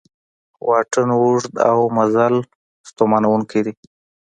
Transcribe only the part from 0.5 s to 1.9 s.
واټن اوږد او